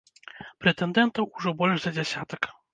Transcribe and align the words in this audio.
Прэтэндэнтаў 0.61 1.29
ужо 1.37 1.55
больш 1.63 1.77
за 1.87 1.95
дзясятак. 2.01 2.55